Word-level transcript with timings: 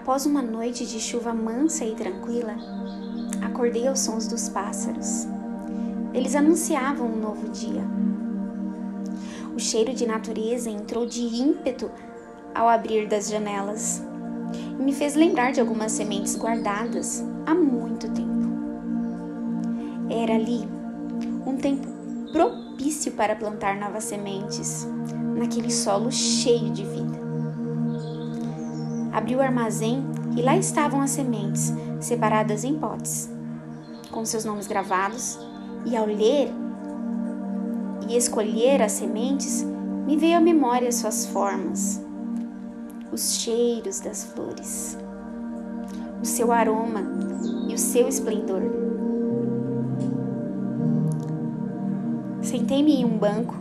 Após 0.00 0.24
uma 0.24 0.40
noite 0.40 0.86
de 0.86 0.98
chuva 0.98 1.34
mansa 1.34 1.84
e 1.84 1.94
tranquila, 1.94 2.56
acordei 3.44 3.86
aos 3.86 4.00
sons 4.00 4.26
dos 4.26 4.48
pássaros. 4.48 5.28
Eles 6.14 6.34
anunciavam 6.34 7.06
um 7.06 7.16
novo 7.20 7.50
dia. 7.50 7.82
O 9.54 9.58
cheiro 9.58 9.92
de 9.92 10.06
natureza 10.06 10.70
entrou 10.70 11.04
de 11.04 11.20
ímpeto 11.20 11.90
ao 12.54 12.66
abrir 12.66 13.08
das 13.08 13.28
janelas 13.28 14.02
e 14.78 14.82
me 14.82 14.94
fez 14.94 15.14
lembrar 15.14 15.52
de 15.52 15.60
algumas 15.60 15.92
sementes 15.92 16.34
guardadas 16.34 17.22
há 17.44 17.54
muito 17.54 18.10
tempo. 18.10 18.48
Era 20.08 20.34
ali 20.34 20.66
um 21.46 21.58
tempo 21.58 21.86
propício 22.32 23.12
para 23.12 23.36
plantar 23.36 23.78
novas 23.78 24.04
sementes, 24.04 24.88
naquele 25.36 25.70
solo 25.70 26.10
cheio 26.10 26.70
de 26.70 26.86
vida. 26.86 27.29
Abri 29.12 29.34
o 29.34 29.40
armazém 29.40 30.04
e 30.36 30.42
lá 30.42 30.56
estavam 30.56 31.00
as 31.00 31.10
sementes, 31.10 31.72
separadas 32.00 32.64
em 32.64 32.74
potes, 32.78 33.28
com 34.10 34.24
seus 34.24 34.44
nomes 34.44 34.66
gravados, 34.66 35.38
e 35.84 35.96
ao 35.96 36.06
ler 36.06 36.52
e 38.08 38.16
escolher 38.16 38.82
as 38.82 38.92
sementes, 38.92 39.64
me 40.06 40.16
veio 40.16 40.38
à 40.38 40.40
memória 40.40 40.90
suas 40.90 41.26
formas, 41.26 42.00
os 43.12 43.34
cheiros 43.34 44.00
das 44.00 44.24
flores, 44.24 44.98
o 46.20 46.24
seu 46.24 46.52
aroma 46.52 47.02
e 47.68 47.74
o 47.74 47.78
seu 47.78 48.08
esplendor. 48.08 48.62
Sentei-me 52.42 52.96
em 52.96 53.04
um 53.04 53.16
banco 53.16 53.54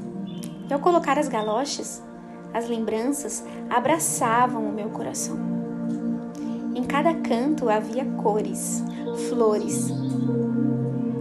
e, 0.68 0.74
ao 0.74 0.80
colocar 0.80 1.20
as 1.20 1.28
galochas, 1.28 2.02
as 2.54 2.68
lembranças 2.68 3.44
abraçavam 3.70 4.66
o 4.66 4.72
meu 4.74 4.90
coração. 4.90 5.38
Em 6.76 6.84
cada 6.84 7.14
canto 7.14 7.70
havia 7.70 8.06
cores, 8.06 8.84
flores. 9.28 9.90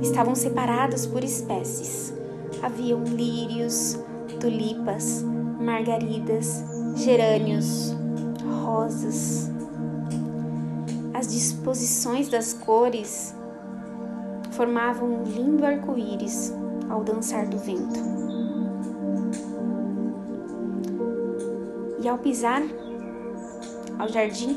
Estavam 0.01 0.35
separadas 0.35 1.07
por 1.07 1.25
espécies. 1.25 2.15
Haviam 2.62 3.03
lírios, 3.05 3.98
tulipas, 4.41 5.25
margaridas, 5.61 6.65
gerânios, 6.95 7.95
rosas. 8.63 9.51
As 11.13 11.27
disposições 11.27 12.29
das 12.29 12.53
cores 12.53 13.35
formavam 14.53 15.09
um 15.09 15.23
lindo 15.25 15.67
arco-íris 15.67 16.55
ao 16.89 17.03
dançar 17.03 17.47
do 17.47 17.59
vento. 17.59 18.01
E 22.01 22.09
ao 22.09 22.19
pisar 22.19 22.63
ao 23.99 24.09
jardim, 24.09 24.57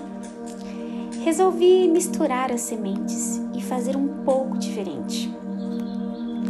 resolvi 1.24 1.88
misturar 1.88 2.52
as 2.52 2.62
sementes 2.62 3.42
e 3.56 3.62
fazer 3.62 3.98
um 3.98 4.24
pouco 4.24 4.58
diferente. 4.58 5.34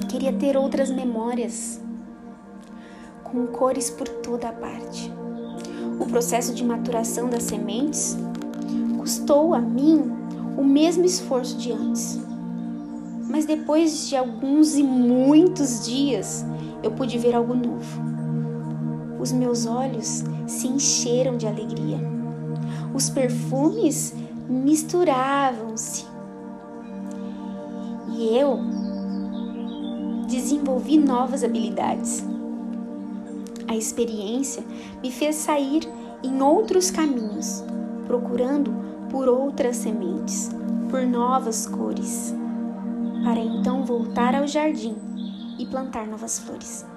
Queria 0.09 0.33
ter 0.33 0.57
outras 0.57 0.91
memórias 0.91 1.79
com 3.23 3.47
cores 3.47 3.89
por 3.89 4.07
toda 4.07 4.49
a 4.49 4.53
parte. 4.53 5.11
O 5.99 6.05
processo 6.05 6.53
de 6.53 6.65
maturação 6.65 7.29
das 7.29 7.43
sementes 7.43 8.17
custou 8.97 9.53
a 9.53 9.59
mim 9.61 10.11
o 10.57 10.63
mesmo 10.63 11.05
esforço 11.05 11.57
de 11.57 11.71
antes. 11.71 12.19
Mas 13.29 13.45
depois 13.45 14.09
de 14.09 14.17
alguns 14.17 14.75
e 14.75 14.83
muitos 14.83 15.85
dias, 15.85 16.45
eu 16.83 16.91
pude 16.91 17.17
ver 17.17 17.33
algo 17.33 17.53
novo 17.53 18.11
os 19.21 19.31
meus 19.31 19.67
olhos 19.67 20.23
se 20.47 20.67
encheram 20.67 21.37
de 21.37 21.45
alegria. 21.45 21.99
Os 22.91 23.09
perfumes 23.09 24.15
misturavam-se. 24.49 26.05
E 28.17 28.35
eu 28.35 28.59
desenvolvi 30.27 30.97
novas 30.97 31.43
habilidades. 31.43 32.23
A 33.67 33.75
experiência 33.75 34.63
me 35.03 35.11
fez 35.11 35.35
sair 35.35 35.87
em 36.23 36.41
outros 36.41 36.89
caminhos, 36.89 37.63
procurando 38.07 38.73
por 39.09 39.29
outras 39.29 39.77
sementes, 39.77 40.49
por 40.89 41.05
novas 41.05 41.67
cores, 41.67 42.33
para 43.23 43.39
então 43.39 43.85
voltar 43.85 44.35
ao 44.35 44.47
jardim 44.47 44.95
e 45.59 45.65
plantar 45.65 46.07
novas 46.07 46.39
flores. 46.39 46.90